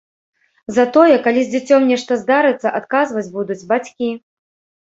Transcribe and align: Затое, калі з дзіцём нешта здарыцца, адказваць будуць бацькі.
Затое, 0.77 1.17
калі 1.27 1.43
з 1.49 1.51
дзіцём 1.53 1.85
нешта 1.91 2.19
здарыцца, 2.23 2.67
адказваць 2.81 3.25
будуць 3.39 3.61
бацькі. 3.71 4.13